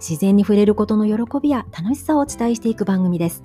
[0.00, 3.42] 自然に触れることの喜びや楽しさをお伝えしていく番組です。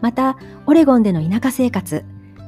[0.00, 2.04] また、オレゴンでの田舎生活、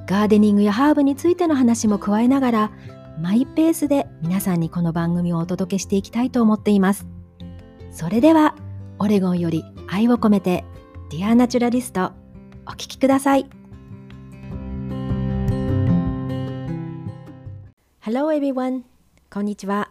[0.06, 2.72] ガーデニングやハーブについての話も加えながら、
[3.20, 7.06] マイペースで皆さんにこの番組をお届けしていきたいと思っています。
[7.90, 8.54] それでは、
[8.98, 10.64] オレゴンより愛を込めて、
[11.10, 12.12] Dear Naturalist、
[12.66, 13.48] お聴きください。
[18.00, 18.84] Hello everyone!
[19.30, 19.90] こんにちは、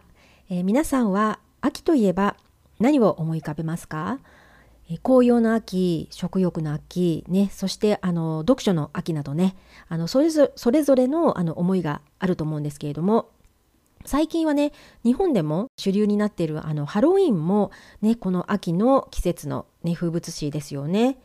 [0.50, 2.36] えー、皆さんは秋といえば
[2.78, 4.20] 何を思い浮かべますか？
[5.02, 9.56] 紅葉の秋食欲の秋、ね、そしてあの読書の秋などね。
[9.88, 13.30] あのそれぞそれぞれのあの思いがあると思うんですけれども。
[14.04, 14.72] 最近はね
[15.04, 21.18] 日本でも主流になっているあのハロウィンも、ね、この秋の季節の、ね、風物詩ですよね。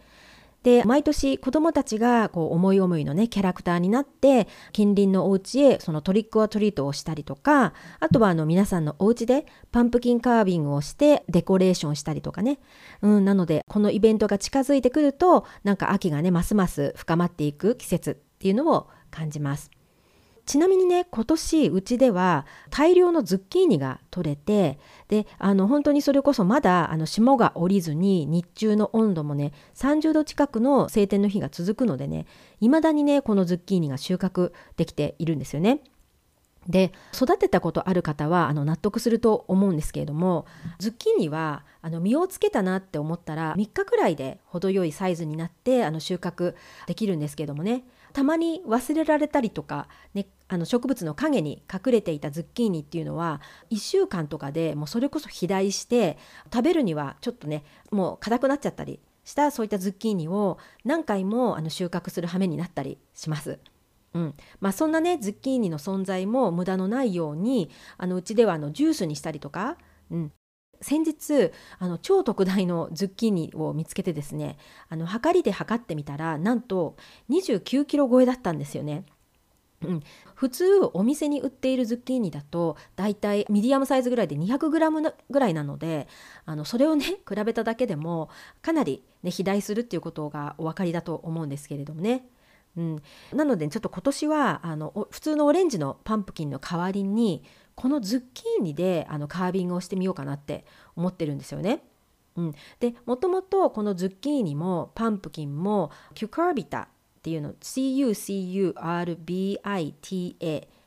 [0.64, 12.60] で毎年子どもたちがこう思い思いのねキャラクターになって近隣のお家へそのトリックオアトリートをしたりとかあとはあの皆さんのお家でパンプキンカービングをしてデコレーションしたりとかね、
[13.02, 19.70] うん、なのでこのイベントが近づいてくるとなんか秋がねますます深まっていく季節っていうのを感じます。
[20.46, 32.26] ちなみにね今年うちでは大量のズッキーニが取れてであの本当にそれこそまだあの霜が降りずに日中の温度もね30度近くの晴天の日が続くのでね
[32.60, 35.82] 未だにねこのズッキーニが収穫できているんですよね。
[36.68, 40.46] で育てたことある方はあの納得すると思うんですけれども
[40.80, 46.56] ズッキーニはあの実をつけたなって思ったら3日くらいで程よいサイズになってあの収穫
[46.88, 56.18] できるんですけどもねたまに忘れられたりとか、ね、あの植物の陰に隠れていたズッキーニっていうのは1週間とかでもうそれこそ肥大して
[56.54, 63.60] 食べるにはちょっとねもう硬くなっちゃったりしたそういったズッキーニを何回もあの収穫する羽目になったりします。
[64.14, 69.78] うんまあ、そんなねズッキーニの存在も無駄のないようにあのうちではあのジュースにしたりとか、
[70.12, 70.32] うん、
[70.82, 74.58] 先日あの超特大のズッキーニを見つけてですね
[74.90, 76.96] あの測りで測ってみたらなんと
[77.32, 79.06] 29キロ超えだったんですよね。
[79.86, 80.04] うん、
[80.36, 86.08] 普通お店に売っているズッキーニだとだいたいミディアムサイズぐらいで 200g ぐらいなので
[86.46, 88.30] あのそれをね 比べただけでも
[88.62, 92.28] かなり、ね、肥大するっていうことがお分かりだと思うんですけれどもね。
[92.76, 97.44] うん、なのでちょっと今年はあの普通のオレンジのパンプキンの代わりに
[97.76, 100.66] このズッキーニであのカービングをしてみようかなって
[100.96, 101.84] 思ってるんですよね。
[102.36, 106.90] うん、でもともとこのズッキーニもパンプキンもキュカービタ
[107.24, 108.68] っていうの CUCURBITA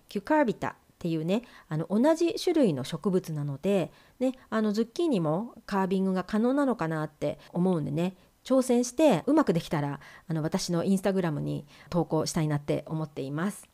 [0.09, 9.99] キュカービタっていうねあの同じ種類の植物なので、ね、あのズッキーニもカービングが可能なのかなって思うんでね挑戦してうまくできたら
[10.29, 13.67] あの私のインスタグラムに投稿したいなって思っています。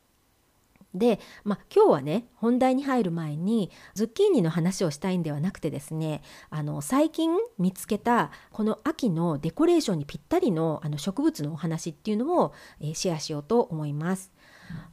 [0.94, 14.32] で、まあ、今日はね本題に入る前にズッキーニの話をしたいんではなくてですねあの最近見つけたこの秋のデコレーションにぴったりのあの植物のお話っていうのを、えー、シェアしようと思います。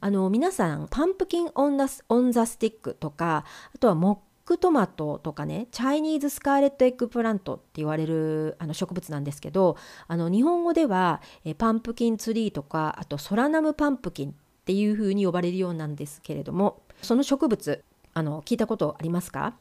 [0.00, 3.44] あの皆さん pumpkin on the on the stick とか
[3.74, 9.76] あとは mock tomato とかね Chinese scarlet eggplant って言われるあの植物なんですけど
[10.08, 14.34] あの日本語ではえパンプキンツリーとかあとソラナムパンプキン
[14.70, 17.82] っていうふうに呼ばれるようなんですけれどもその植物
[18.14, 19.54] あの聞いたことありますか？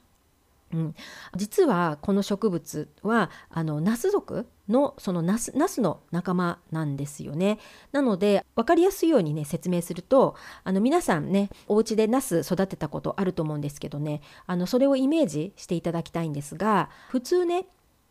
[0.72, 0.96] うん、
[1.36, 7.58] 実はこの植物はあのナス属のそのナスナスの仲間なんですよね。
[7.92, 17.66] なので分かりやすいようにね説明するとあの皆さんねお家でナス育てたことあると思うんですけどねあのそれをイメージしていただきたいんですが普通ね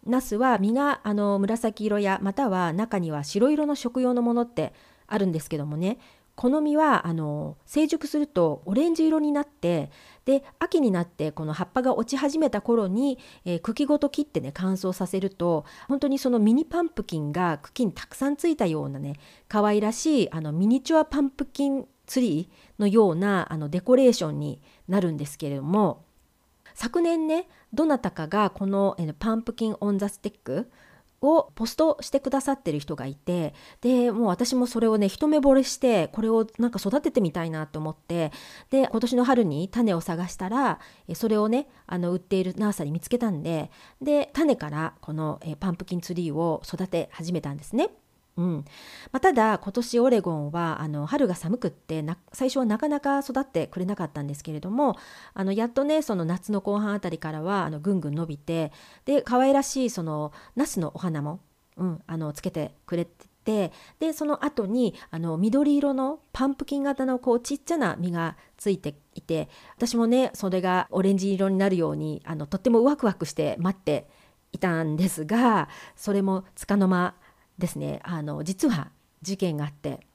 [0.05, 4.73] ナスは実があの紫色やまたは中には白色の食用のものって
[5.07, 5.99] あるんですけどもね
[6.39, 9.91] この実はあの成熟するとオレンジ色になって
[10.25, 19.15] で秋になってこの葉っぱが落ち始めた頃に、えー、茎ごと切ってね乾燥させると本当にそのミニパンプキンが茎にたくさんついたようなね
[19.49, 26.05] 可愛らしいあのミニチュアパンプキンツリーのようなあのデコレーションになるんですけれども
[26.73, 30.71] 昨年ねどなたかがこの、え、 pumpkin on the stick
[31.21, 38.33] をポストしてくださってる人がいてでもう私もそれをね一目惚れしてこれをなんか育ててみたいなと思って
[38.71, 40.79] で今年の春に種を探したら
[41.15, 43.71] それをねあの売っている nursery 見つけたんで
[44.01, 47.91] で種からこのパンプキンツリーを育て始めたんですね。
[48.39, 48.65] うん。
[49.11, 54.97] まあ、ただ今年オレゴンはあの春が寒くって最初はなかなか育ってくれなかったんですけれども
[55.35, 58.73] あのやっとねその夏の後半あたりからはあのぐんぐん伸びて
[59.05, 61.41] で可愛らしいそのナスのお花も、
[61.77, 63.05] うん、あのつけてくれ
[63.45, 74.07] てでその後にあの緑色のパンプキン型のこうちっちゃな実がついていて私もねそれがオレンジ色になるようにあのとってもワクワクして待って
[74.53, 77.15] いたんですがそれもつかの間
[77.59, 78.01] ですね。
[78.05, 78.91] あの実は
[79.23, 80.09] 事件があって。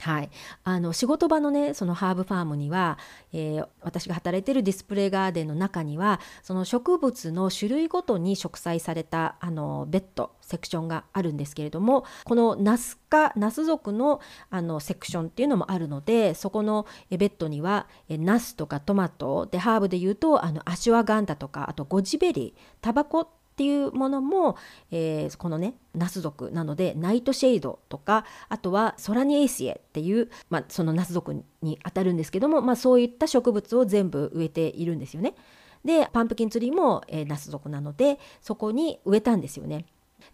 [0.00, 0.30] はい、
[0.62, 2.98] あの仕事場のねそのハーブファームには、
[3.32, 14.20] えー、私が働いてるディスプレイガーデンの中にはその植物の種類ごとに植栽されたあのベッドセクションがあるんですけれどもこのナス科ナス属の
[14.50, 24.58] あのセクションっていうのもあるのでそこのベッドにはナスとかトマトでハーブでいうとあのアシュワガンダとかあとゴジベリータバコっていうものも、
[24.90, 35.34] えー、このねナス属なので nightshade とかあとは Solanaceae っていう、まあ、そのナス属にあたるんですけども、まあ、そういった植物を全部植えているんですよね。
[35.86, 39.86] でパンプキンツリーも、えー、ナス属なのでそこに植えたんですよね。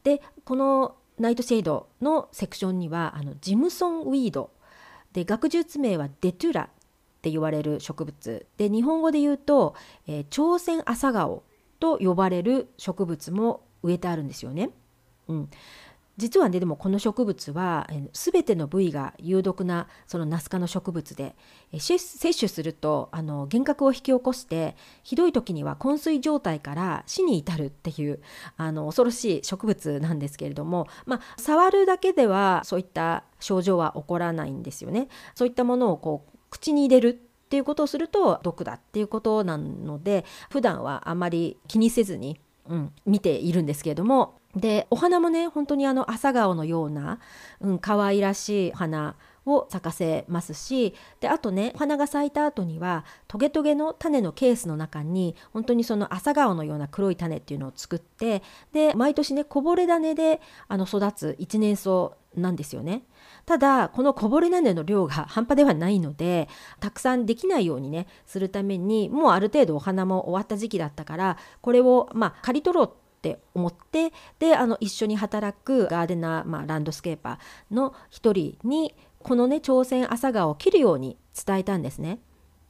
[0.03, 4.51] でこの nightshade のセクションにはあの jimsonweed
[5.13, 6.67] で学術名は Datura っ
[7.23, 9.77] て言われる植物で日本語で言うと、
[10.09, 11.45] えー、朝鮮朝顔
[11.83, 14.71] と呼ばれる植物も植えてあるんですよね。
[15.27, 15.51] うん、
[16.17, 21.35] 実はねでもこの植物は全ての部位が有毒なそのナス科の植物で
[21.77, 28.21] 摂取するとあの幻覚を引き起こしてひどい時には昏睡状態から死に至るっていう
[28.57, 35.09] あの恐ろしい植物なんですけれども、まあ、触るだけではそういった症状は起こらないんですよね。
[35.35, 47.19] そういったものをこう口に入れるっていうことをすると毒だっていうことなので普段はあまり気にせずに、うん、見ているんですけれどもでお花もね本当にあの朝顔のような、
[47.61, 63.03] うん、可愛らしい花を咲かせますしであとねお花が咲いた後にはトゲトゲの種のケースの中に本当にその朝顔のような黒い種っていうのを作ってで毎年ねこぼれ種であの育つ一年草なんですよね。
[63.47, 66.49] ただこのこぼれ種の量が半端ではないので
[66.81, 81.17] たくさんできないようにねするためにもうある程度お花も終わった時期だったからこれをまあ刈り取ろうって思ってであの一緒に働くガーデナー、まあ、ランドスケーパーの一人にこのね朝鮮朝顔を切るように
[81.47, 82.19] 伝えたんですね。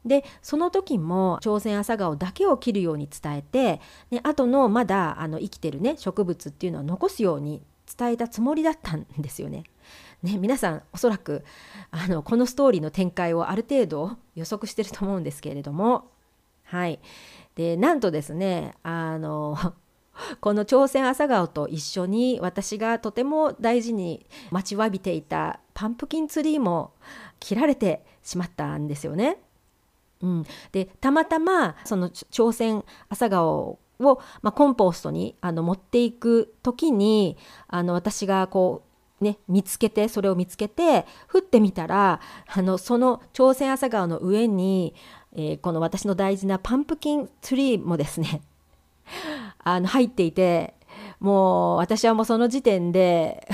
[0.05, 3.81] でその時も朝鮮朝顔だけを切るように伝えて
[4.11, 7.63] で後のまだあの生きてるね植物っていうのは残すように
[7.97, 9.65] 伝えたつもりだったんですよね。
[10.23, 11.45] ね皆さんおそらく
[11.91, 16.11] あのこのストーリーの展開をある程度予測してると思うんですけれども。
[16.65, 17.01] はい。
[17.55, 19.57] でなんとですねあの
[20.41, 26.93] この朝鮮朝顔と一緒に私がとても大事に待ちわびていたパンプキンツリーも
[27.41, 29.39] 切られてしまったんですよね。
[30.23, 37.37] うん、でたまたまその朝鮮朝顔を、まあ、コンポストにあの持っていく時に
[37.67, 38.92] あの私がこう
[39.23, 44.95] ね見つけてそれを見つけて降ってみたらあのその朝鮮朝顔の上に、
[45.35, 48.43] えー、この私の大事なパンプキンツリーもですね
[49.63, 50.75] あの入っていて
[51.20, 53.49] もう私はもうその時点で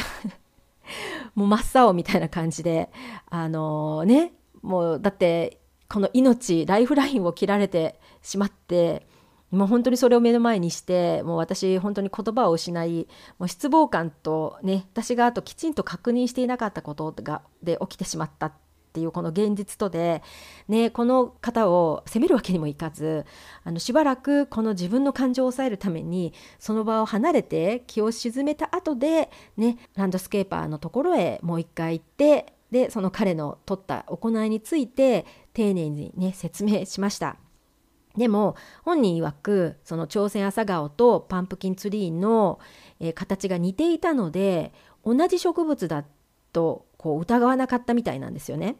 [1.34, 2.90] もう真っ青みたいな感じで
[3.30, 9.06] あのー、ねもうだってこの命ライフラインを切られてしまって
[9.50, 18.52] もう本当にそれを目の前にしてもう私本当に言葉を失いもう失望感とね私があときちんと確認していなかったことがで起きてしまったっ
[18.92, 20.22] ていうこの現実とで、
[20.66, 23.26] ね、この方を責めるわけにもいかず
[23.64, 35.24] あのしばらくこの自分の感情を抑えるためにその場を離れて気を沈めた後で、ね、ランドスケーパーのところへもう一回行ってでその彼の取った行いについて
[35.54, 37.36] 丁寧にね説明しました。
[38.16, 42.58] でも本人曰くその朝鮮朝顔とパンプキンツリーの、
[43.00, 44.72] えー、形が似ていたので
[45.04, 46.04] 同じ植物だ
[46.52, 48.76] とこう疑わなかったみたいなんですよね。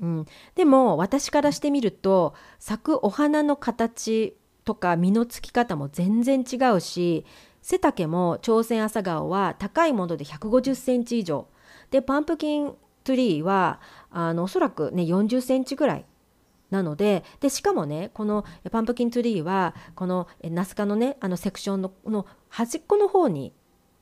[0.00, 7.24] うん、でも私からしてみると咲くお花の形とか実のつき方も全然違うし
[7.62, 11.46] 背丈も朝鮮朝顔は高いもので150センチ以上
[11.90, 13.80] でパンプキントリーは
[14.10, 16.04] あのおそらくね40センチぐらい
[16.70, 23.52] なのででしかもねこのパンプキントリーはこのナス科のねあのセクションのの端っこの方に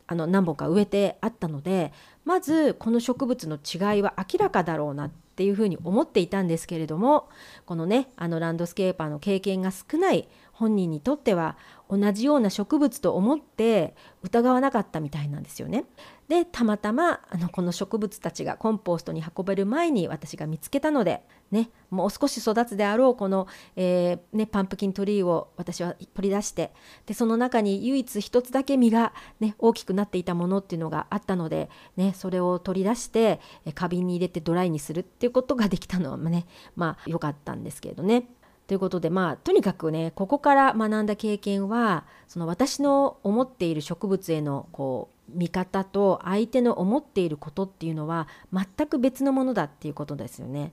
[0.06, 1.92] あの何本か植えてあったので
[2.24, 7.28] まずこの植物の違いは明らかだろうなっていうふうに思っていたんですけれども
[7.64, 11.56] このねあのランドスケーパーの経験が少ない本人にとっては
[11.88, 15.84] 同じような植物と思って疑わなかったみたいなんですよね。
[16.28, 26.72] でたまたまあのこの植物たちがコンポストに運べる前に私が見つけたので、ね、もう少し育つであろうこの、えー、ね、パンプキントリーを私は取り出して
[27.04, 33.40] でその中に唯一一つだけ実が、ね、大きくなっていたものっていうのがあったので、ね、それを取り出して
[33.74, 38.24] 花瓶に入れてドライにするっていうことができたのはねまあ良かったんですけれどね。
[38.72, 50.72] ということでまあとにかくねここから学んだ経験はその私の思っている植物へのこう見方と相手の思っていることっていうのは全く別のものだっていうことですよね。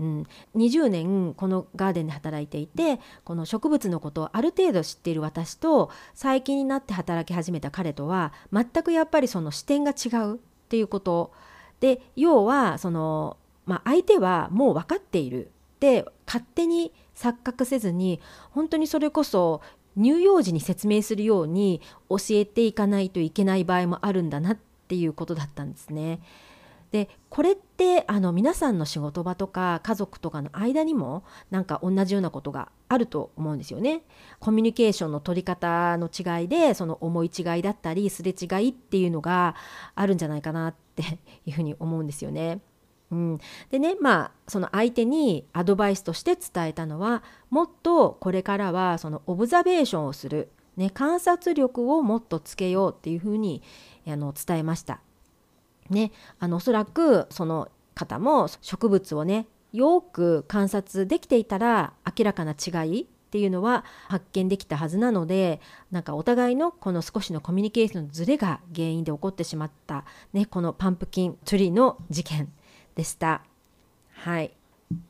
[0.00, 10.38] うん、20年このガーデンで働いていてこの植物のことをある程度知っている私と最近になって働き始めた彼とは全くやっぱりその視点が違うっ
[10.70, 11.30] ていうこと。
[11.80, 13.36] で要はその、
[13.66, 15.50] まあ、相手はもう分かっている。
[15.74, 19.60] って勝手に錯覚せずに本当にそれこそ
[19.96, 26.20] 乳幼児に説明するように教えていかないといけない場合もあるんだなっていうことだったんですね。
[26.90, 34.02] でこれってあの皆さんの仕事場とか家族とかの間にもなんか同じようなことがあると思うんですよね。
[34.38, 39.56] コミュニケーションの取り方の違いでその思い違いだったりすれ違いっていうのが
[39.96, 42.60] あるんじゃないかなっていうふうに思うんですよね。
[43.10, 43.38] うん、
[43.70, 53.62] でねまあその相手にアドバイスとして伝えたのはもっとこれからはそのオブザベーションをする、ね、観察力をもっとつけようっていうふうに
[54.06, 55.00] あの伝えました。
[55.90, 72.52] ね、あのおそらくその方も植物をねよく観察できていたら明らかな違いっていうのは発見できたはずなのでなんかお互いのこの少しのコミュニケーションのズレが原因で起こってしまった、ね、このパンプキンツリーの事件
[72.94, 73.42] でした。
[74.12, 74.52] はい、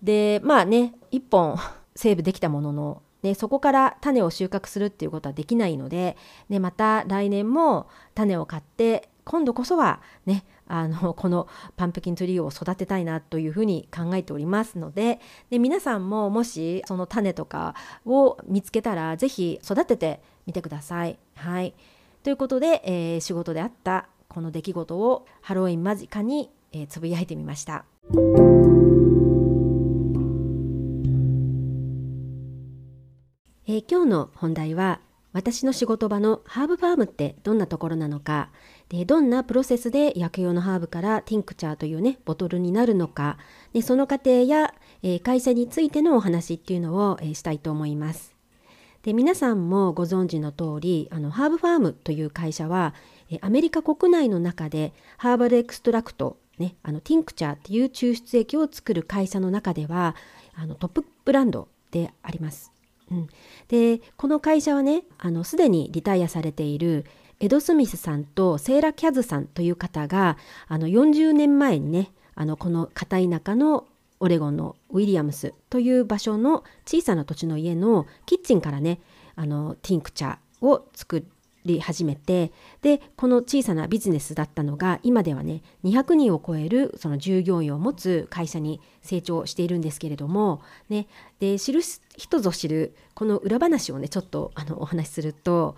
[0.02, 1.56] でまあね1本
[1.94, 6.16] セーブできたものの、ね、そこから種を収穫するっていうことはできないので、
[6.48, 17.74] ね、また来年も種を買って今度こそはねあの このパンプキンツリーを育てたいなというふうに考えておりますのでで皆さんももしその種とか
[18.04, 21.18] を見つけたら是非育ててみてください。
[21.36, 21.74] はい、
[22.22, 27.84] ということで、えー、仕事であったこの出来事をハロウィン間近にえー、つぶやいてみました。
[33.66, 35.00] えー、今日の本題は
[35.32, 38.50] 私の仕事場のハーブファームってどんなところなのか
[38.88, 43.38] でどんなプロセスで薬用のハーブからティンクチャーというねボトルになるのか
[43.72, 48.34] でその過程や、えー、会社についてのお話っていうのを、えー、したいと思います。
[49.02, 52.94] で皆さんもご存知の通りあの Herb Pharm という会社は
[53.42, 60.14] アメリカ国内の中で herbal extract ね、あの tincture っていう抽出液を作る会社の中では
[60.54, 62.72] あのトップブランドであります。
[63.10, 63.28] うん、
[63.68, 65.02] でこの会社はね
[65.44, 67.04] すでにリタイアされている
[67.40, 73.86] エド・スミスさんとセーラ・キャズさんという方があの40年前にねあのこの片田舎の
[74.20, 79.00] オレゴンのウィリアムスという場所の小さな土地の家のキッチンからね
[79.36, 81.22] あのティンクチャーを作っ
[81.64, 82.52] り始めて
[82.82, 91.06] でこの小さなビジネスだったのが今ではね200人を超えるその従業員を持つ会社に成長しているんですけれども、ね、
[91.40, 91.80] で知る
[92.16, 95.76] 人ぞ知るこの裏話をねちょっとあのお話しすると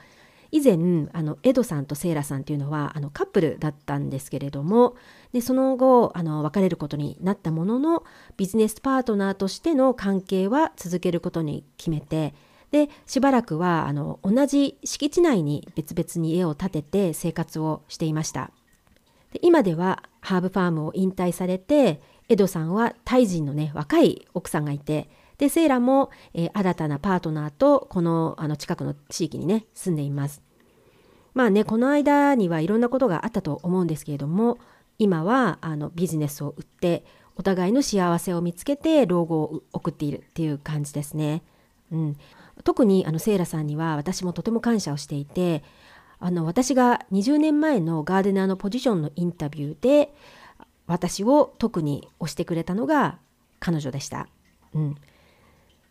[0.52, 4.96] 以前あのエドさんとセイラさんっていうのはあのカップルだったんですけれども
[5.32, 8.04] でその後あの別れることになったものの
[8.36, 12.34] ビジネスパートナーとしての関係は続けることに決めて
[12.76, 18.50] でしばらくはあの同じ敷地内に別々に家を建てて生活をしていました。
[19.32, 30.42] で今ではハーブファームを引退されてエドさんはタイ人のね若い奥さんがいてでセイラも、えー、新たなパートナーとこのあの近くの地域にね住んでいます。
[31.32, 34.58] まあねこの間にはいろんなことがあったと思うんですけれども
[34.98, 37.04] 今はあのビジネスを売って
[37.36, 41.42] お互いの幸せを見つけて老後を送っているっていう感じですね。
[41.92, 42.16] うん、
[42.64, 45.62] 特にあのセイラさんには私もとても感謝をしていて
[46.18, 50.14] あの私が20年前のガーデナーのポジションのインタビューで
[50.86, 53.18] 私を特に推してくれたのが
[53.58, 54.28] 彼女でした。
[54.74, 54.96] うん、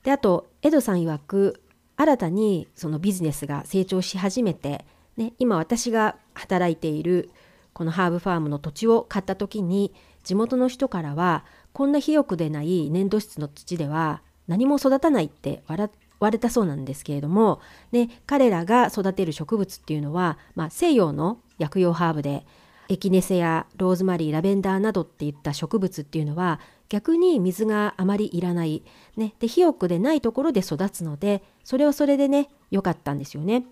[0.03, 1.61] であとエドさん曰く
[1.97, 4.85] 新たにそのビジネスが成長し始めて、
[5.17, 7.29] ね、今私が働いている
[7.73, 9.93] このハーブファームの土地を買った時に
[10.23, 15.89] 地元の人からはこんな肥沃でない粘土質の土では何も育たないって笑っ
[16.25, 22.45] われたそうなんですけれども、ね、彼らが育てる植物っていうのは、まあ、西洋の薬用ハーブで
[22.89, 28.83] エキネセやローズマリーラベンダーなどっていった植物っていうのは逆に水があまりいらない、
[29.17, 33.65] ね、で肥沃でないところで育つのでそれはそれでね良かったんですよね。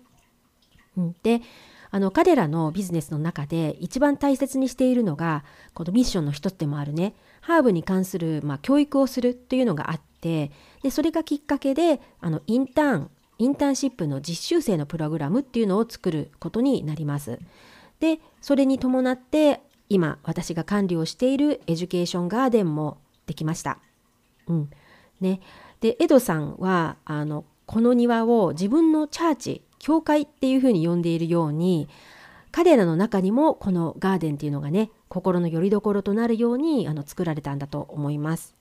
[0.96, 1.42] うん、で
[1.90, 5.44] あの彼らのビジネスの中で一番大切にしているのが
[5.74, 10.50] このミッションの一つでもあるねハーブに関する、まあ、教育をするというのがあって
[10.82, 17.40] でそれがきっかけであのインターンインターンシップの実習生のプログラムっていうのを作ることになります。
[18.00, 23.78] でそれに伴って今私が管理をしている education garden もできました。
[24.46, 24.70] うん
[25.20, 25.40] ね、
[25.80, 31.88] でエドさんはあのこの庭を自分のチャーチ教会っていうふうに呼んでいるように
[32.50, 38.54] 彼らの中にもこのガーデンっていうのがね心の拠り所となるようにあの作られたんだと思います。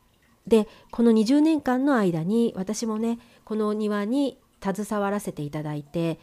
[0.47, 6.19] でこの20年間の間に私もねこの庭に携わらせていただいて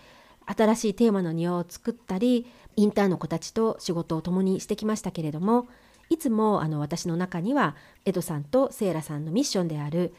[0.47, 2.47] 新しいテーマの庭を作ったり
[2.77, 5.69] インターンの子たちと仕事を共にしてきましたけれども
[6.09, 10.15] いつもあの私の中にはエドさんとセイラさんのミッションである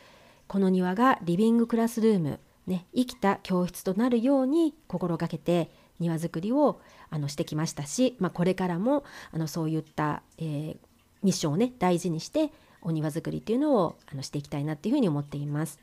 [0.47, 6.79] この庭がリビングクラスルーム、ね、生きた教室となるように心がけて庭づくりを
[7.09, 10.77] あのしてきましたし、まあ、これからもあのそういった、えー、
[11.23, 12.51] ミッションをね大事にして
[12.81, 15.79] お庭づくりっていうのをあのしていきたいなっていうふうに思っています。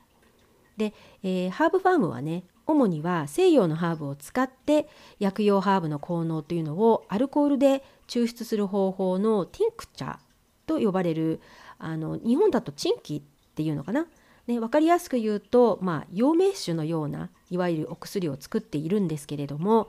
[0.77, 4.89] で、えー、ハーブファームはね主には西洋のハーブを使って
[5.19, 10.19] 薬用ハーブの効能というのをアルコールで抽出する方法のティンクチャー
[10.67, 11.41] と呼ばれる
[11.79, 13.23] あの日本だとチンキっ
[13.55, 14.07] ていうのかな、
[14.47, 19.89] ね、分かりやすく言うと、まあ、陽明酒のようないわゆるお薬を作っているんですけれども、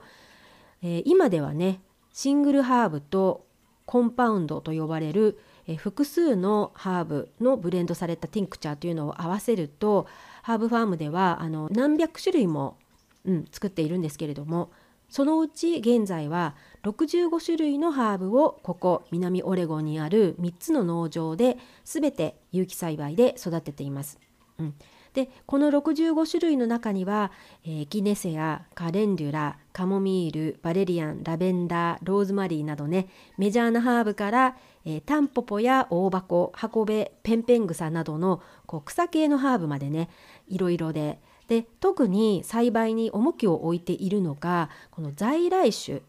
[0.82, 1.80] えー、今ではね
[2.12, 3.46] シングルハーブと
[3.84, 5.38] コンパウンドと呼ばれる
[5.70, 10.08] え複数のハーブのブレンドされたティンクチャーというのを合わせると
[10.42, 12.76] ハーブファームではあの何百種類も、
[13.24, 14.70] うん、作っているんですけれども
[15.08, 24.18] そのうち現在は65種類のハーブをここ南オレゴンにある3つの農場で全て有機栽培で育てています。
[24.58, 24.74] うん
[25.14, 27.32] でこの65種類の中には、
[27.64, 40.08] えー、ギネセアカレンデュラカモミールバレリアンラベンダーローズマリーなどねメジャーなハーブから、えー、タンポポや大箱箱べペンペングサなどのこう草系のハーブまでね
[40.48, 41.18] いろいろで。
[41.48, 46.00] で特に栽培に重きを置いているのがこの在来種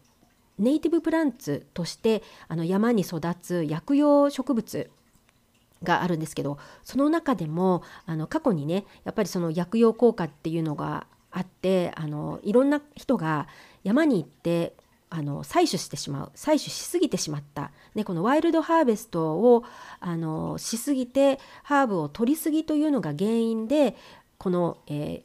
[0.56, 4.88] ネイティブプランツとしてあの山に育つ薬用植物
[5.82, 13.48] があるんですけどその中でもあの過去にねやっぱりその薬用効果っていうのがあってあのいろんな人が
[13.84, 14.74] 山に行って
[15.14, 19.62] あの採取してしまう採取しすぎてしまった、ね、このワイルドハーベストを
[20.00, 23.94] あのしすぎてハーブを取りすぎというのが原因で
[24.38, 25.22] この、え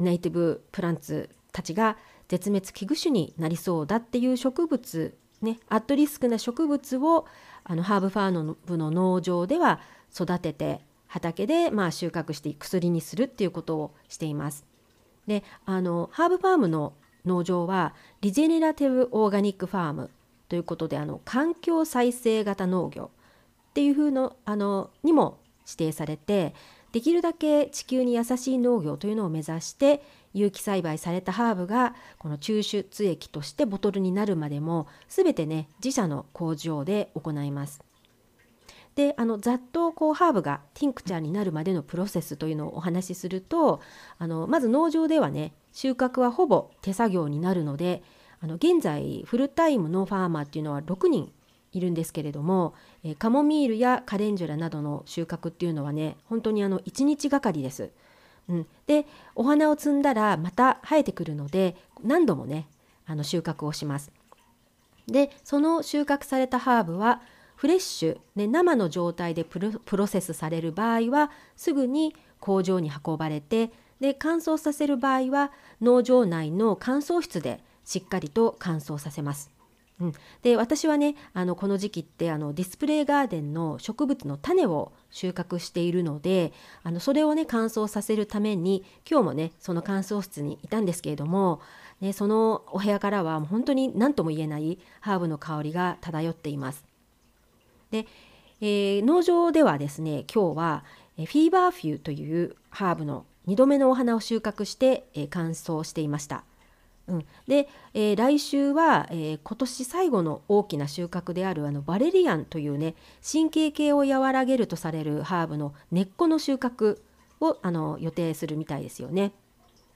[0.00, 7.26] ー、ネイティブプランツたちが絶滅危惧種になりそうだっていう植物ねアットリスクな植物を
[7.64, 9.80] あのハーブファームの農場では
[10.16, 14.64] 育てて畑でまあ収穫して薬にするっていうことをしています。
[15.26, 20.10] であのハーブファームの農場はリジェネラティブ・オーガニック・ファーム
[20.48, 23.10] ということであの環境再生型農業
[23.70, 26.54] っていう風のあのにも指定されて
[26.92, 30.02] できるだけ地球に優しい農業というのを目指して
[30.32, 37.85] 有機栽培されたハーブがこの抽出液としてボトルになるまでも全てね自社の工場で行います。
[38.96, 43.80] であのざっとこうハーブがティンクチャーになるまでのプロセスというのをお話しすると
[44.18, 48.02] あのまず農場ではね収穫はほぼ手作業になるので
[48.40, 51.30] あの現在フルタイムのファーマーっていうのは6人
[51.72, 57.90] いるんですけれども、えカモミールやカレンジュラなどの収穫っていうのはね本当にあの1日がかりです。
[58.48, 62.68] うん、でお花を摘んだらまた生えてくるので何度もね
[63.04, 64.10] あの収穫をします。
[65.06, 67.20] でその収穫されたハーブは
[67.56, 69.58] フレッシュ、ね、生の状態でプ
[69.96, 79.50] ロセスされる場合はすぐに工場に運ばれてで乾燥させる場合は農場内の乾燥室でしっかりと乾燥させます。
[79.98, 91.62] うん、で私はねあのこの時期ってあのディスプレイガーデンの植物の種を収穫しているのであのそれをね乾燥させるために今日もねその乾燥室にいたんですけれども、
[92.02, 96.85] ね、そのお部屋からは本当に何とも言えないハーブの香りが漂っています。
[97.90, 98.06] で、
[98.60, 100.84] えー、農場ではですね今日は
[101.16, 106.44] フィーバーフューというハーブの2度目のお花を収穫して、えー、乾燥していました。
[107.08, 116.98] うん、で、えー、来週は、えー、今年最後の大きな収穫であるあのバレリアンというね神経系を和らげるとされるハーブの根っこの収穫
[117.40, 119.32] をあの予定するみたいですよね。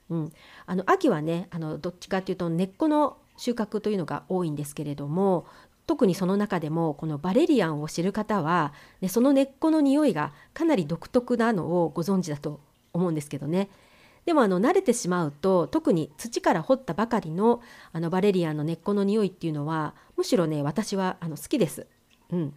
[0.08, 0.32] うん、
[0.66, 5.46] あの秋はねあのどっちかっていうと根っこの収穫というのが多いんですけれども
[5.90, 12.60] 特にその中でもこのバレリアンを知る方は、ね、その根っこの匂いがかなり独特なのをご存知だと
[12.92, 13.68] 思うんですけどね。
[14.24, 17.60] でもあの慣れてしまうと特に土から掘ったばかりの
[17.92, 21.88] あのバレリアンの根っこの匂いっていうのはむしろね私はあの好きです。
[22.30, 22.54] うん、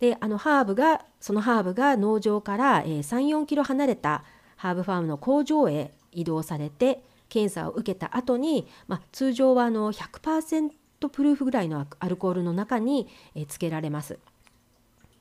[0.00, 4.24] であのハーブがそのハーブが農場から、え、34キロ離れた
[4.56, 10.68] ハーブファームの工場へ移動されて検査を受けた後に、まあ、通常はあの100%
[10.98, 14.18] プルーフぐらいのアルコールの中に、えー、つけられます。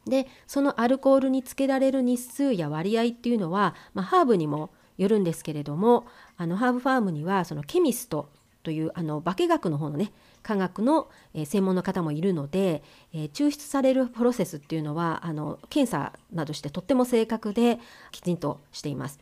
[0.06, 6.06] でそのアルコールにつけられる日数や割合っていうのは、まあ、ハーブにもよるんですけれども
[6.38, 8.30] あのハーブファームにはそのケミスト
[8.64, 10.12] というあの化学の方のね
[10.42, 12.84] 科学の、えー、専門の方もいるので、
[13.14, 17.80] えー、抽出されるプロセスっていうのはあの検査などしてとっても正確で
[18.12, 19.20] きちんとしています。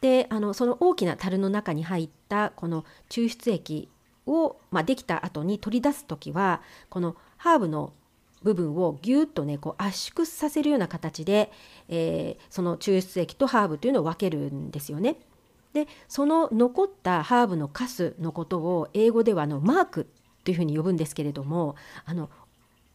[0.00, 3.88] であのその大きな樽の中に入ったこの抽出液
[4.26, 7.92] を、まあ、できた後に取り出す時はこのハーブの
[8.42, 11.52] 部分をぎゅっとねこう圧縮させるような形で、
[11.88, 15.16] えー、その抽出液とハーブというのを分けるんですよね。
[15.72, 20.08] でその残ったハーブのカスのことを英語ではあのマーク
[20.42, 22.28] というふうに呼ぶんですけれどもあの、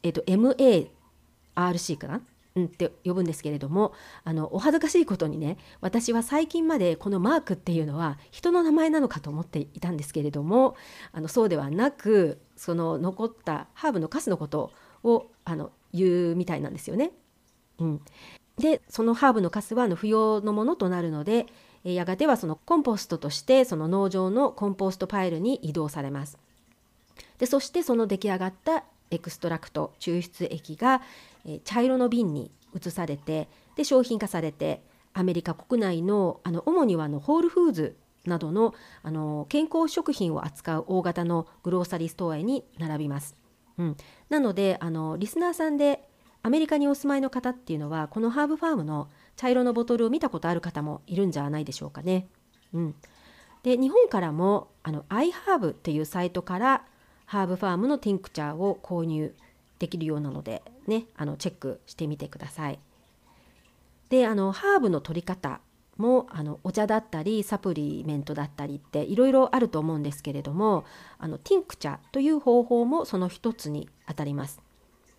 [0.04, 2.22] えーと、MARC かな？
[2.60, 10.76] ん、って呼ぶんですけれどもあのお恥ずかしいことにね私は最近までこのマークっていうのは人の名前なのかと思っていたんですけれども
[11.12, 14.72] あのそうではなくその残ったハーブのカスのこと
[15.04, 17.12] をあの言うみたいなんですよね。
[17.78, 18.02] うん、
[18.58, 21.48] でそのハーブのカスはあの不要のものとなるので
[21.84, 26.38] やがてはそのコンポストとしてその農場の compost pile に移動されます。
[27.38, 31.02] でそしてその出来上がった extract 抽出液が、
[31.46, 43.36] え茶色の瓶に移されてで商品化されてアメリカ国内のあの主にはのホールフーズなどのあの健康食品を扱う大型のグローサリーストアに並びます。
[43.78, 43.98] うん、
[44.30, 46.08] なのであのリスナーさんで
[46.42, 52.28] アメリカにお住まいの方っていうのはこのハーブファームの茶色のボトルを見たことある方もいるんじゃないでしょうかね。
[52.74, 52.96] うん、
[53.64, 56.86] で日本からもあの iHerb っていうサイトから
[57.26, 59.36] ハーブファームのティンクチャーを購入
[59.80, 62.80] できるようなのでねあのチェックしてみてください。
[64.10, 65.62] であのハーブの取り方
[65.98, 70.86] もあのお茶だったりサプリメントだったりっていろいろあると思うんですけれども
[71.18, 74.62] あのティンクチャという方法もその一つにあたります。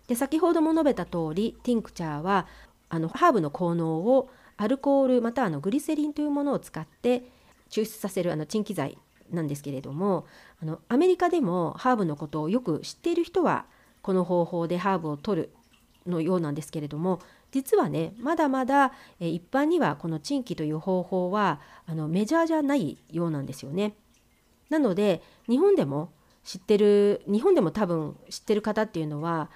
[0.07, 2.47] で先ほども述べた通りティンクチャーは
[2.89, 7.23] あのハーブの効能をアルコールまたはのグリセリンというものを使って
[7.69, 8.97] 抽出させるあの鎮気剤
[9.31, 10.25] なんですけれども
[10.61, 13.65] あのアメリカでもハーブのことをよく知っている人は
[14.01, 15.49] この方法でハーブを取る
[16.07, 17.19] のようなんですけれども
[17.51, 23.95] 実はねまだまだ一般にはこの鎮気という方法はあのメジャーじゃないようなんですよね。
[24.69, 26.11] なので日本でも
[26.43, 29.49] 知ってる日本でも多分知ってる方っていうのは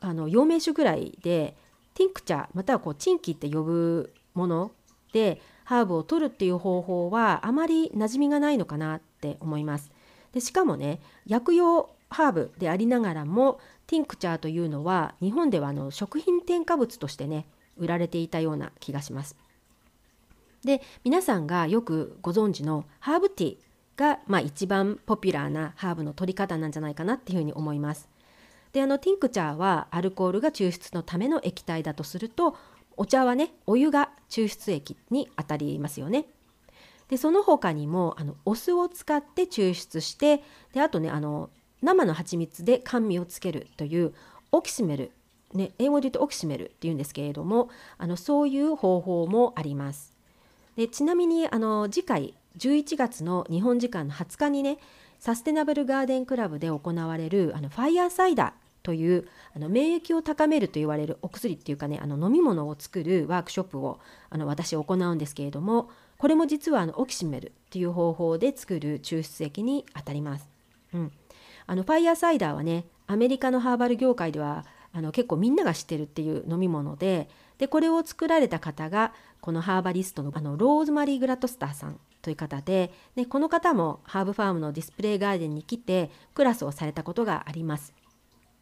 [0.00, 1.56] あの陽明酒ぐらいで
[1.94, 4.70] ティンクチャーまたはこうチンキって呼ぶもの
[5.12, 9.90] でハーブを取るっていう方法はあまり馴染みがないのかなって思います。
[10.32, 17.46] でしかもね薬用ハーブでありながらもティンクチャーというのは日本ではあの食品添加物としてね
[17.76, 19.36] 売られていたような気がします。
[20.64, 23.56] で皆さんがよくご存知のハーブティー
[23.96, 28.08] が、まあ、一番ポピュラーなハーブの取り方なんじゃないかなっていうふうに思います。
[28.72, 32.56] であのティンクチャーはアルコールが抽出のための液体だとすると
[32.96, 36.26] お茶はねお湯が抽出液にあたりますよね。
[37.08, 41.50] でその他にもあのお酢を使って抽出してであとねあの
[41.82, 44.14] 生の蜂蜜で甘味をつけるという
[44.52, 45.12] オキシメル、
[45.54, 50.14] ね、英語で言うとオキシメルっていうんですけれどもあのそういう方法もあります。
[50.76, 54.78] でちなみにあの次回11月の日本時間の20日にね
[55.18, 63.98] サステナブルガーデンクラブで行われるあのファイヤーサイダーというあの免疫を高めると言われるお薬っていうかねあの飲み物を作るワークショップを
[64.30, 70.48] あの私行うんですけれどもこれも実はあのオキシメルっていう方法で作る抽出液にあたります。
[70.94, 71.12] うん、
[71.66, 87.94] あのファイヤーサイダーはねアメリカのハーバル業界ではあの結構みんなが知ってるっていう飲み物ででこれを作られた方がこのハーバリストのあのローズマリー・グラッドスターさんという方ででこの方もハーブファームのディスプレイガーデンに来てクラスをされたことがあります。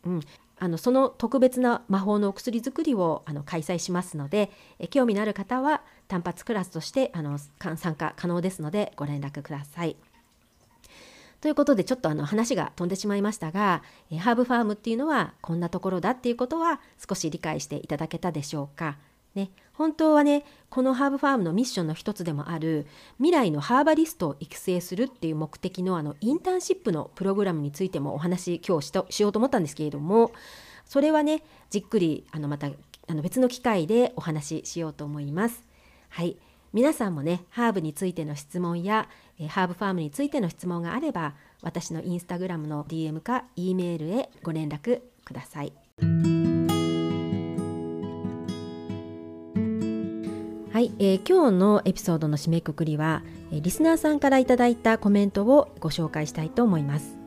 [0.05, 0.21] うん、
[0.59, 9.97] あのその特別な魔法のお薬作りをあの開催しますのでえ興味のある方は単発クラスとしてあの参加可能ですのでご連絡ください。
[11.45, 13.83] ということでちょっとあの話が飛んでしまいましたが
[14.19, 18.97] ハーブファームっていうのはこんなところだっていうことは少し理解していただけたでしょうか。
[19.35, 22.87] ね、本当はねこのハーブファームのミッションの一つでもある
[23.19, 30.33] 未来のハーバリストを育成するっていう目的のあのインターンシップのプログラムについてもお話今日しとしようと思ったんですけれども
[30.87, 35.63] それはねじっくりあのまたあの別の機会でお話ししようと思います。
[36.09, 36.39] はい
[36.75, 39.09] 皆さんもねハーブについての質問や
[39.39, 45.73] えハーブファームについての質問があれば私のインスタグラムの DM か E メールへご連絡ください。
[50.73, 57.24] はい、えー、今日のエピソードの締めくくりは、え、リスナーさんからいただいたコメントをご紹介したいと思います。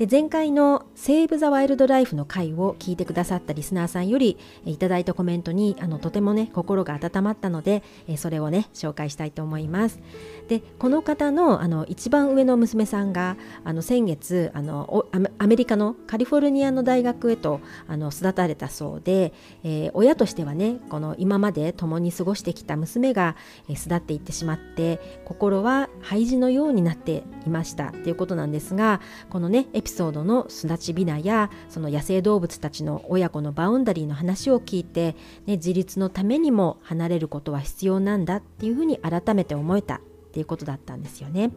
[0.00, 7.82] で前回の「セーブ・ザ・ワイルド・ライフ」の回を聞いてくださったリスナーさんよりいただいたコメントにあのとてもね心が温まったので
[8.16, 10.00] それをね紹介したいと思います。
[10.48, 15.04] でこの方のあの一番上の娘さんがあの先月あの
[15.38, 19.34] アメリカのカリフォルニアの大学へとあの育たれたそうで、
[19.64, 23.36] えー、親としてはねこの今まで共に過ごしてきた娘が、
[23.68, 35.14] 巣立っていってしまって心は廃寺のようになっていましたということなんですがこのねエピソードの巣立ちビナやその野生動物たちの親子の boundary の話を聞いて、
[35.46, 40.00] ね、自立のためにも離れることは必要なんだっていうふうに改めて思えたっ
[40.32, 41.50] ていうことだったんですよね。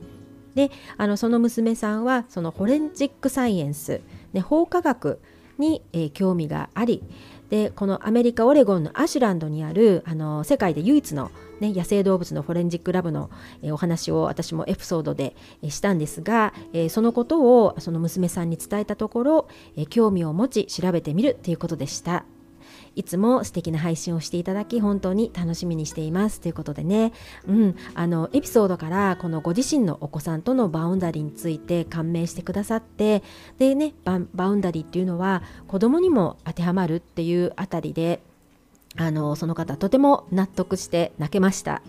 [0.56, 4.02] であのその娘さんはその forensic science、
[4.34, 5.20] ね、法科学
[5.58, 7.04] に、えー、興味があり
[7.50, 11.30] でこのアメリカ・オレゴンのアシュランドにあるあの世界で唯一の、
[11.64, 13.30] ね、野生動物の forensic lab の、
[13.62, 19.48] えお話を私もエピソードで、えしたんですが、えそのことをその娘さんに伝えたところ、
[19.78, 22.26] え興味を持ち調べてみるということでした。
[22.96, 26.42] いつも素敵な配信をしていただき本当に楽しみにしています。
[26.42, 27.12] ということでね、
[27.48, 33.24] うん、あのエピソードからこのご自身のお子さんとのバウンダリーについて感銘してくださって
[33.58, 34.18] でねバ
[34.50, 38.22] ウンダリーっていうのは子供にも当てはまるっていうあたりで
[38.96, 41.82] あのその方とても納得して泣けました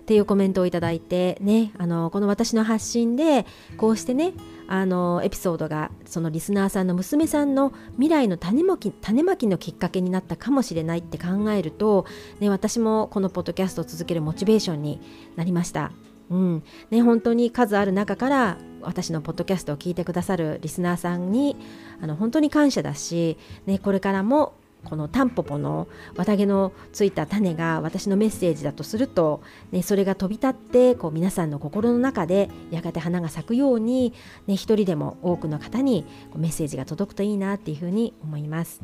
[0.00, 3.46] っていうコメントをいただいてねあのこの私の発信で
[3.76, 4.32] こうしてね
[4.68, 12.06] あのエピソードがそのリスナーさんの娘さんの未来の種まき種まきのきっかけになったかもしれないって考えると、
[12.40, 15.00] ね、私もこのポッドキャストを続けるモチベーションに
[15.36, 15.92] なりました。
[16.30, 21.56] うんね、本当に数ある中から私のポッドキャストを聞いてくださるリスナーさんに
[22.00, 34.12] あの本当に感謝だし、ね、これからもこのタンポポの綿毛のついた種が私のメッセージだとすると、ね、それが飛び立ってこう皆さんの心の中でやがて花が咲くように、
[34.46, 38.80] ね、一人でも多くの方にこうメッセージが届くといいなっていうふうに思います。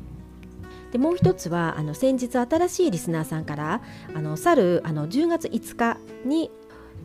[0.93, 3.83] でもう一つはあの先日新しいリスナーさんから
[4.15, 6.51] あの去るあの10月5日に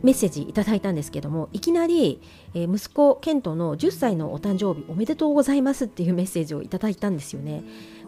[0.02, 2.20] メッセージいただいたんですけどもいきなり、
[2.54, 7.62] えー、息子ケントの10歳のお誕生日おめでとうございますっていうメッセージをいただいたんですよね。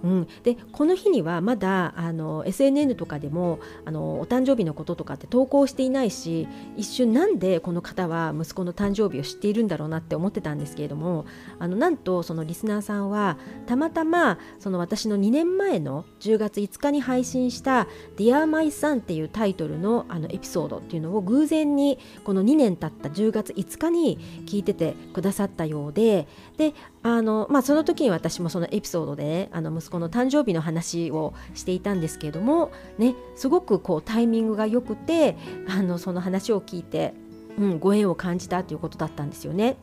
[0.05, 11.25] うん、でこの日にはまだあの SNN とかでもあのお誕生日のこととかって投稿していないし一瞬なんでこの方は息子の誕生日を知っているんだろうなって思ってたんですけれども
[11.59, 17.89] あのなんとそのリスナーさんはたまたまその私の2年前の10月5日に配信した
[18.19, 35.37] 「Dear My Son」っていうタイトルのあのエピソードっていうのを偶然にこの2年経った10月5日に聞いててくださったようでであの、まあ、その時に私もそのエピソードで、ね、あの息子の誕生日の話をしていたんですけれども、ね、すごくこうタイミングが良くて
[35.69, 37.15] あのその話を聞いて、
[37.59, 39.77] うん、ご縁を感じたということだったんですよね。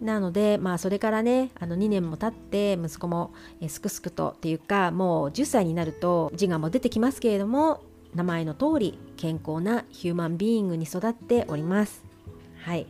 [0.00, 3.32] なので、まあ、それからねあの2年も経って息子も
[3.68, 7.80] すくすくとっていうかもう10歳になると自我も出てきますけれども
[8.14, 12.04] 名前の通り健康な human being に育っております。
[12.64, 12.86] はい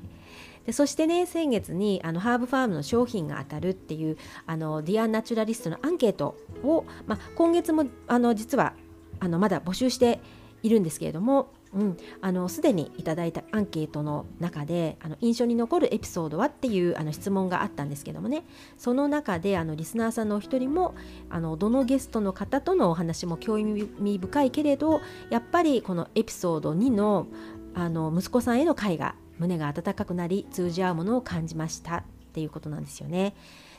[0.67, 8.75] でそしてね先月にあのハーブファームの商品が当たるっていうあのディアナチュラリストのアンケートを、まあ、今月もあの実は
[9.21, 10.21] あのまだ募集して
[10.63, 18.45] いるんですけれどもうん、あのすでにいただいたアンケートの中であの印象に残るエピソードはっていうあの質問があったんですけどもね。
[18.79, 20.95] その中であのリスナーさんのお一人も
[21.29, 25.01] あのどのゲストの方とのお話も興味深いけれど
[25.31, 27.27] やっぱりこのエピソード2の
[27.75, 33.35] あの息子さんへの会が胸が温かくなり通じ合うものを感じましたっていうことなんですよね。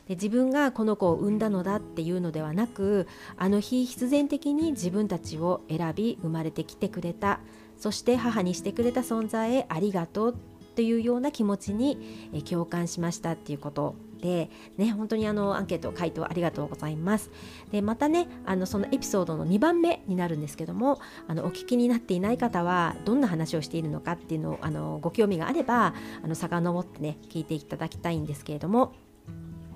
[0.08, 7.39] で自分がこの子を産んだのだっていうのではなくあの日必然的に自分たちを選び生まれてきてくれた
[7.78, 10.36] そして母にしてくれた存在へありがとうっ
[10.76, 11.98] ていうような気持ちに
[12.48, 17.29] 共感しましたっていうことで、ね、本当にあのアンケート回答ありがとうございます。
[17.71, 28.93] でまたねあのそのエピソードの2番目になるんですけどもあのお聞きになっていない方はどんな話をしているのかっていうのをあのご興味があればあの遡ってね聞いていただきたいんですけれども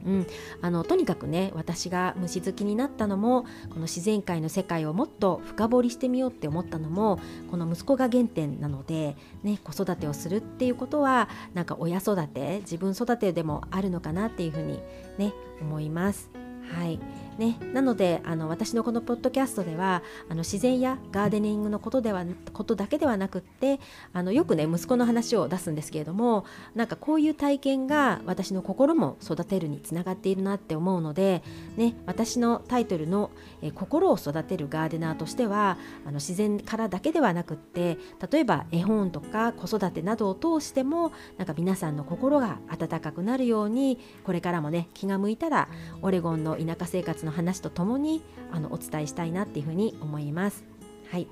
[0.05, 0.27] うん、
[0.61, 14.81] あのとにかくね私が虫好きになったのもこの自然界の世界をもっと深掘りしてみようって思ったのもこの息子が原点なので、ね、子育てをするっていうことはなんか親育て自分育てでもあるのかなっていうふうに
[15.17, 16.29] ね思います。
[16.73, 16.99] はい
[17.39, 23.79] ね、なのであの私のこのポッドキャストではあの自然やガーデニングのことではことだけではなくって
[24.11, 26.43] あのよくね息子の話を出すんですけれども
[26.75, 31.41] なんかこういう体験が私の心も育てるにつながっているなって思うので、
[31.77, 37.97] ね、私のタイトルの、え心を育てるガーデナー」としてはあの自然からだけではなくって
[38.29, 45.69] 例えば絵本とか子育てなどを通してもなんか皆さんの心が温かくなるようにこれからもね気が向いたら
[46.01, 50.63] オレゴンの田舎生活の話とともにあのお伝えしたいなっていうふうに思います。
[51.09, 51.27] はい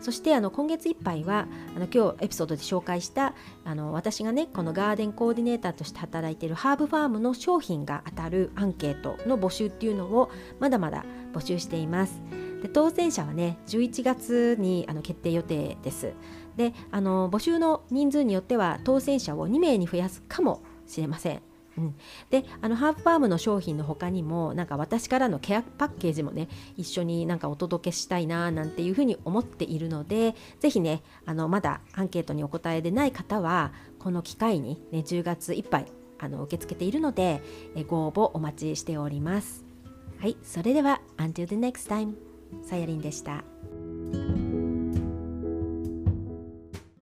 [0.00, 3.34] そしてあの今月いっぱいはあの今日エピソードで紹介した
[3.64, 12.20] あの私がねこのガーデンコーディネーターとして働いているハーブファームの商品が当たるアンケートの募集っていうのをまだまだ募集しています。
[12.62, 16.14] で当選者はね11月にあの決定予定です。
[16.56, 21.49] であの募集の人数によっては当選者を2名に増やすかもしれません。
[21.78, 21.94] うん、
[22.30, 35.86] であのハーフファームの商品の他にもなんか私からのケアパッケージもね一緒になんかお届けしたいななんていうふうに思っているのでぜひねあのまだアンケートにお答えでない方はこの機会に、ね、10月いっぱい
[36.18, 37.42] あの受け付けているので
[37.88, 39.64] ご応募お待ちしております。
[40.18, 42.14] はい、それでは Until the next time
[42.62, 43.42] さやりんでした。